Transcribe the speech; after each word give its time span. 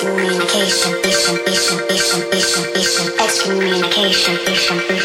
excommunication, 0.00 0.94
excommunication, 1.04 1.78
excommunication, 1.90 3.04
excommunication, 3.20 4.34
excommunication. 4.46 4.99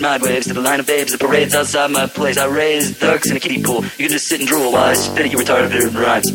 Mad 0.00 0.22
waves 0.22 0.46
to 0.46 0.54
the 0.54 0.60
line 0.60 0.80
of 0.80 0.86
babes. 0.86 1.12
The 1.12 1.18
parades 1.18 1.54
outside 1.54 1.90
my 1.90 2.06
place. 2.06 2.36
I 2.36 2.46
raise 2.46 2.98
ducks 2.98 3.30
in 3.30 3.36
a 3.36 3.40
kiddie 3.40 3.62
pool. 3.62 3.84
You 3.84 4.06
can 4.06 4.10
just 4.10 4.26
sit 4.26 4.40
and 4.40 4.48
drool 4.48 4.72
while 4.72 4.84
I 4.84 4.94
spit 4.94 5.26
at 5.26 5.32
you 5.32 5.38
retarded 5.38 5.94
rhymes. 5.94 6.30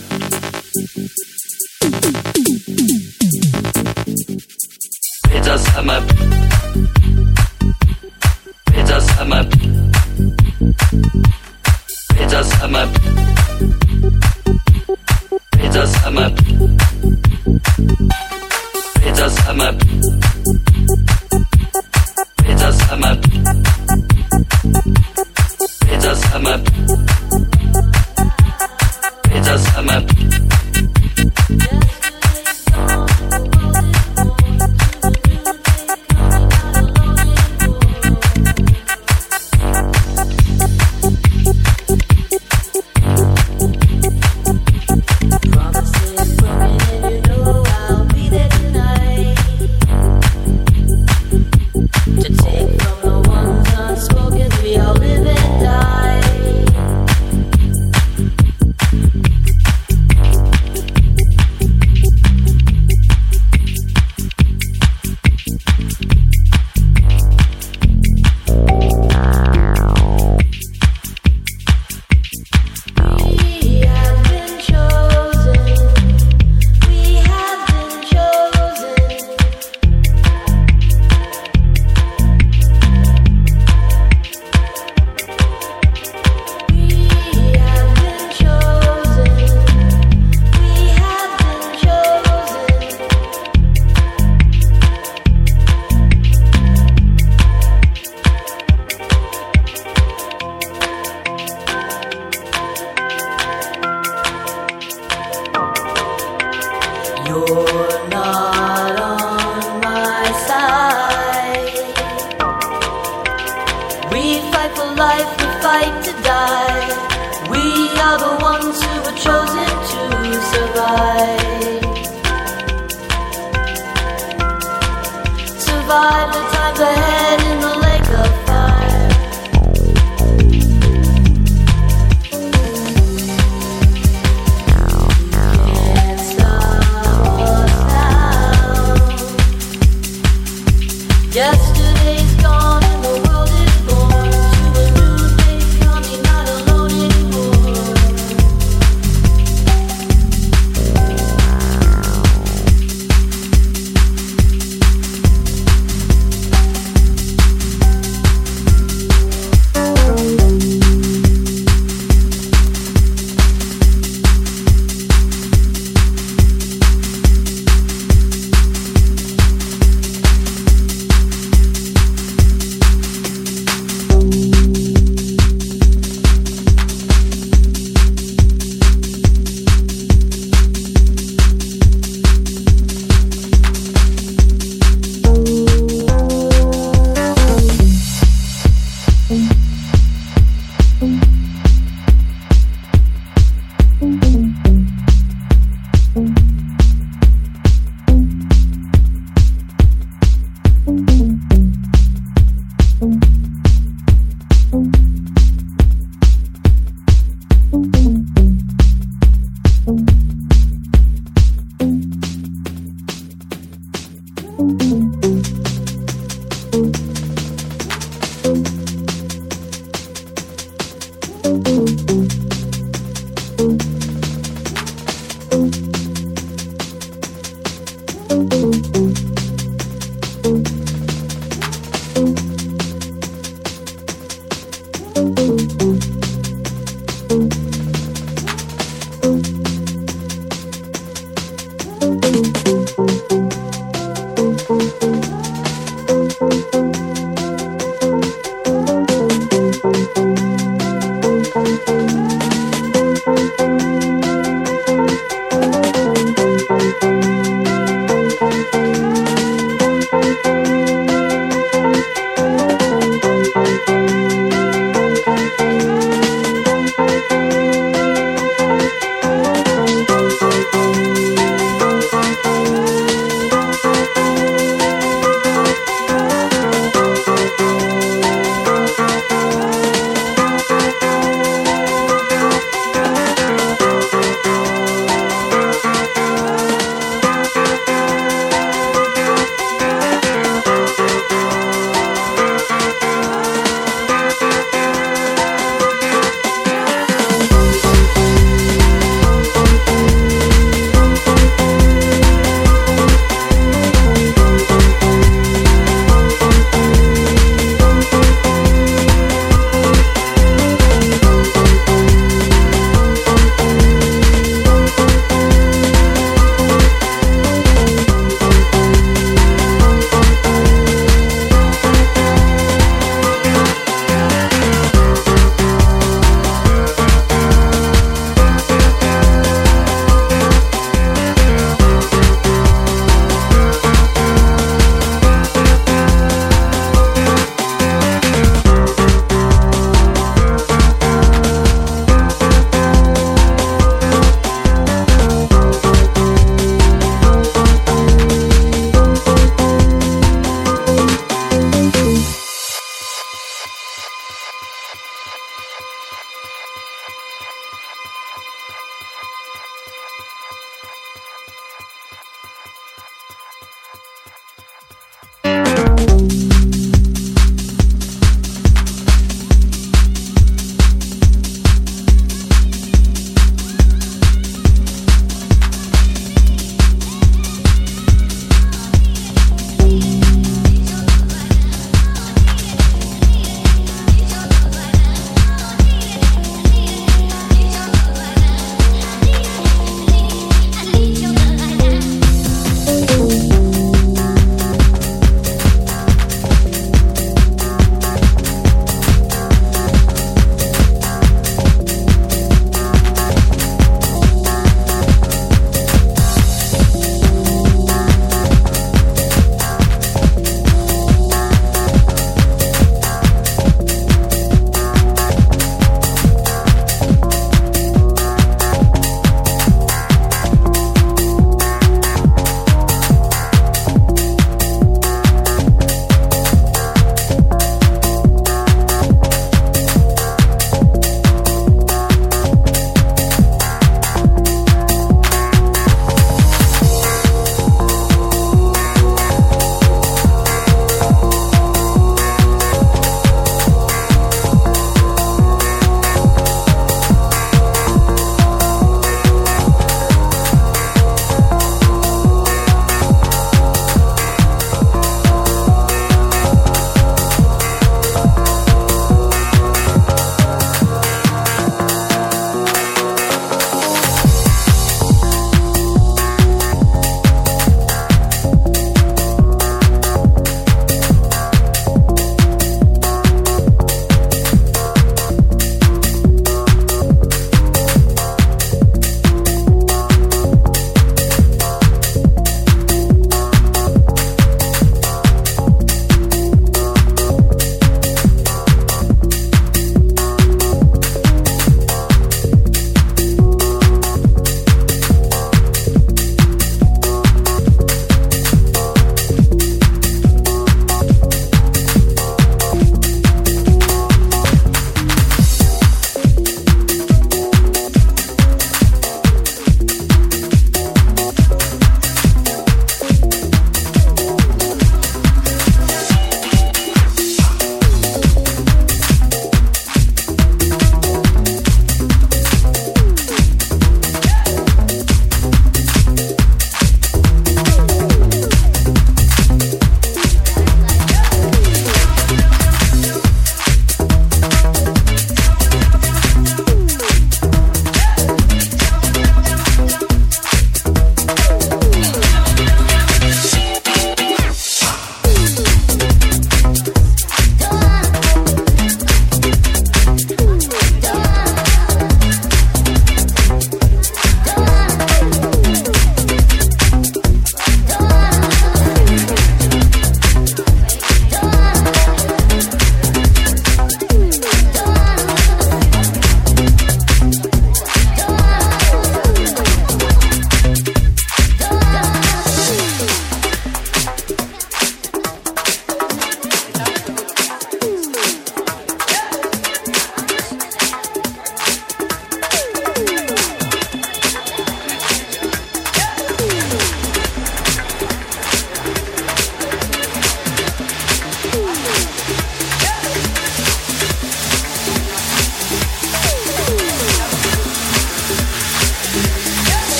Thank 5.88 6.15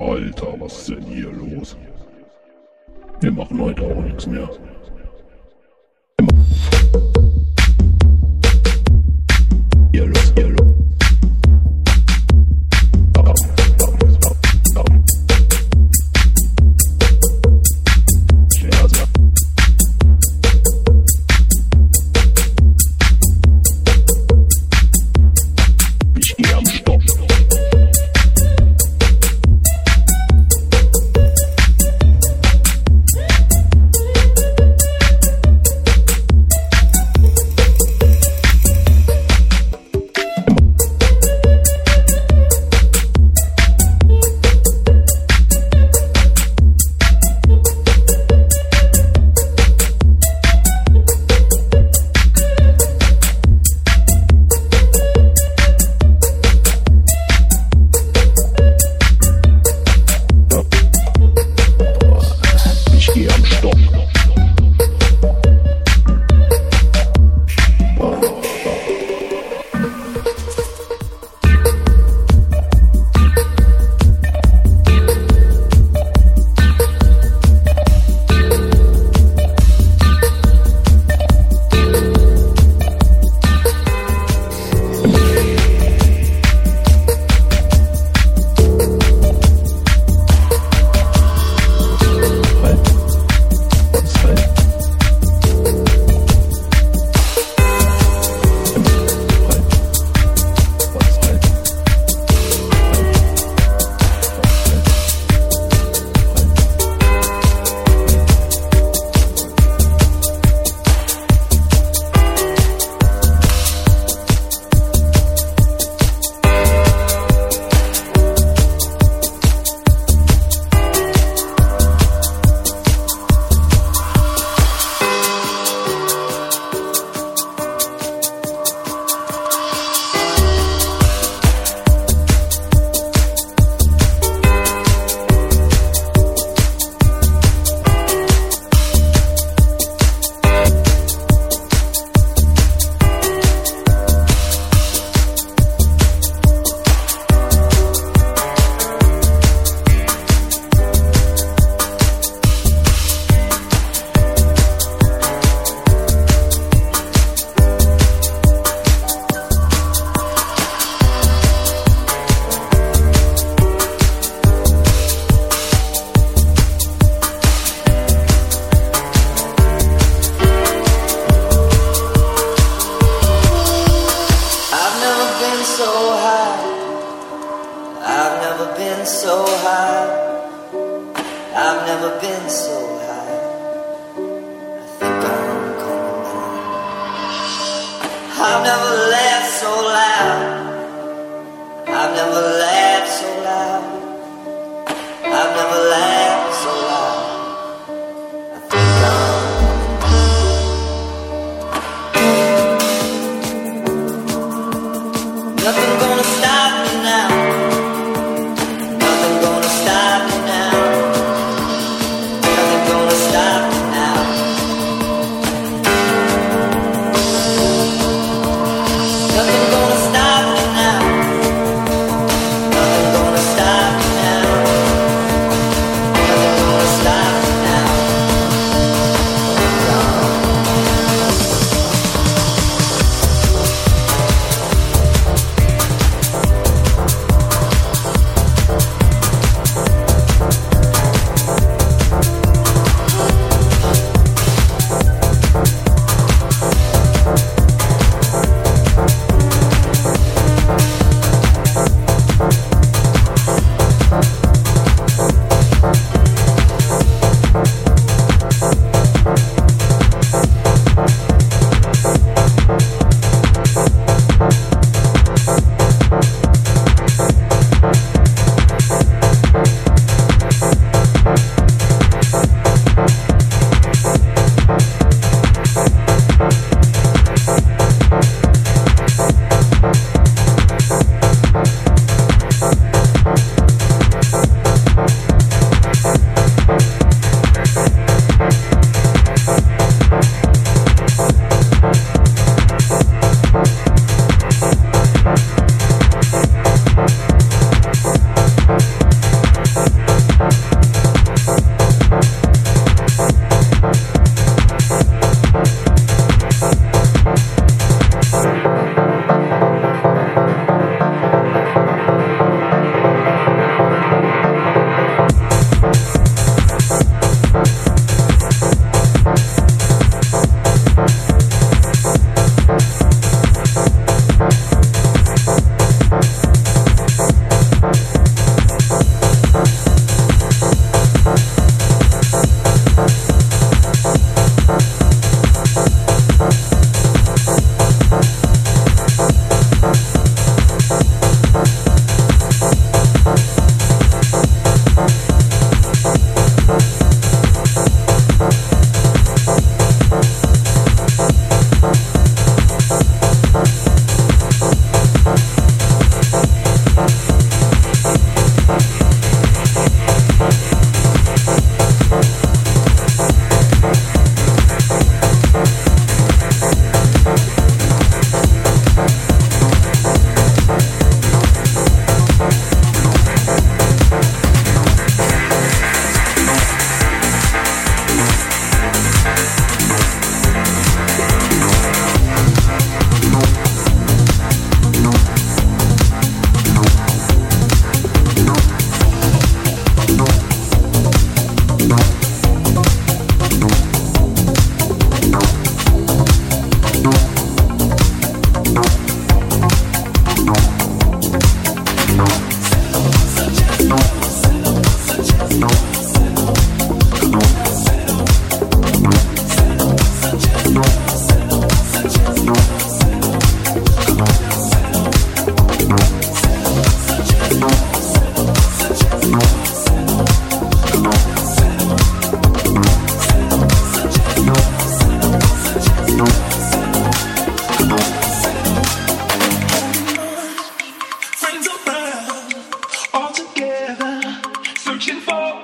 Alter, 0.00 0.58
was 0.58 0.78
ist 0.78 0.88
denn 0.88 1.04
hier 1.04 1.30
los? 1.30 1.76
Wir 3.20 3.30
machen 3.30 3.60
heute 3.60 3.82
auch 3.82 4.02
nichts 4.02 4.26
mehr. 4.26 4.48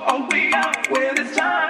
oh, 0.07 0.27
we 0.31 0.53
are 0.53 0.73
where 0.89 1.13
it's 1.19 1.35
time. 1.35 1.66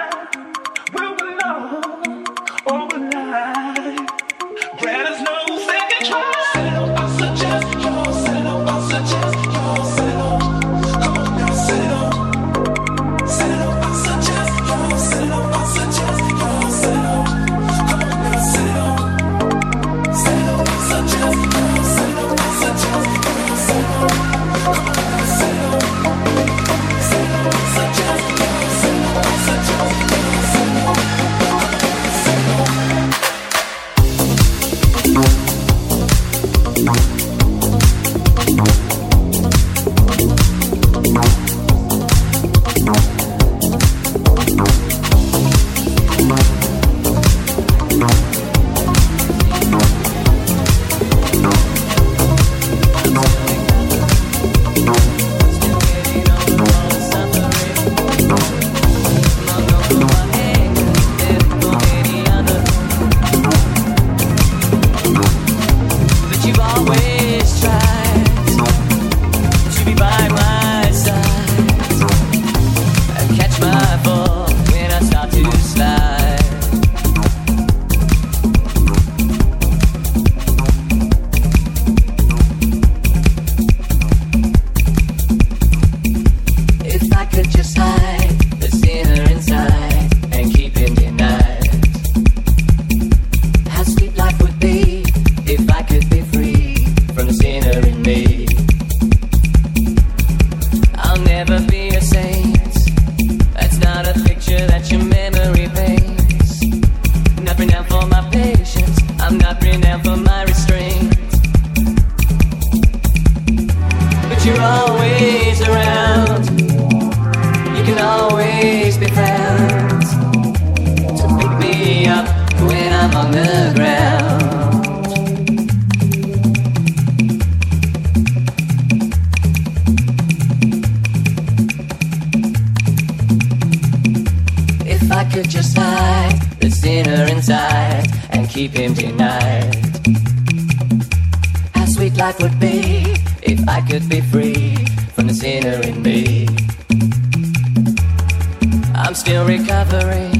still 149.18 149.44
recovering, 149.44 150.32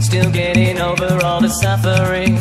still 0.00 0.30
getting 0.30 0.80
over 0.80 1.18
all 1.22 1.38
the 1.38 1.50
suffering. 1.50 2.34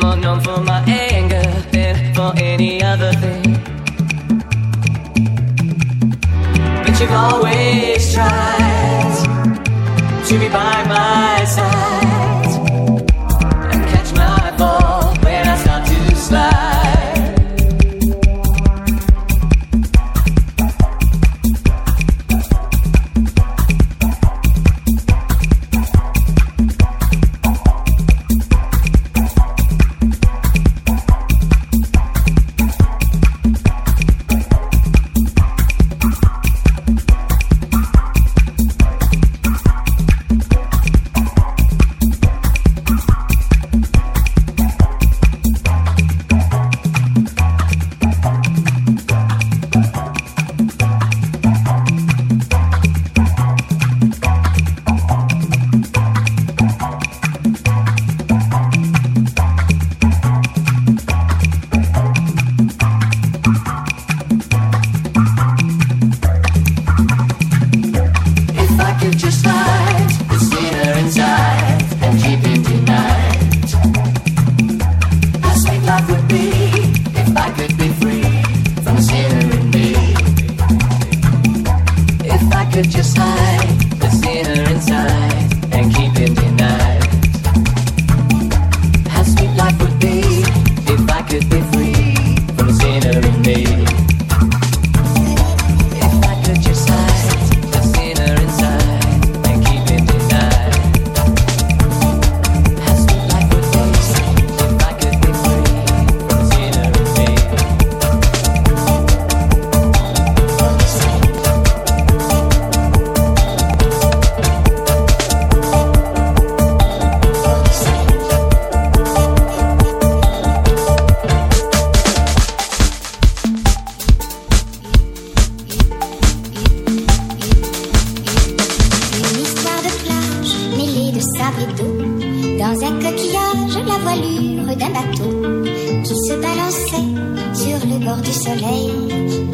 More 0.00 0.16
known 0.16 0.40
for 0.42 0.62
my 0.62 0.80
anger 0.86 1.42
than 1.70 2.14
for 2.14 2.34
any 2.36 2.82
other 2.82 3.12
thing. 3.14 3.54
But 6.84 7.00
you've 7.00 7.12
always 7.12 8.12
tried 8.12 9.64
to 10.26 10.38
be 10.38 10.48
by 10.48 10.84
my 10.84 11.44
side. 11.46 12.41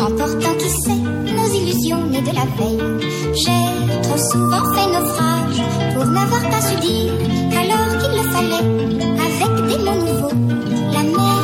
emportant 0.01 0.55
qui 0.59 0.71
sait 0.83 1.03
nos 1.37 1.49
illusions 1.59 2.05
nées 2.07 2.23
de 2.23 2.35
la 2.35 2.47
veille. 2.59 2.83
J'ai 3.35 4.03
trop 4.03 4.19
souvent 4.31 4.65
fait 4.75 4.87
naufrage 4.87 5.63
pour 5.95 6.07
n'avoir 6.07 6.43
pas 6.51 6.61
su 6.61 6.77
dire 6.81 7.13
alors 7.63 7.91
qu'il 7.99 8.13
le 8.19 8.25
fallait 8.33 8.67
avec 9.27 9.53
des 9.69 9.79
mots 9.85 10.01
nouveaux 10.05 10.37
la 10.93 11.03
mer. 11.03 11.38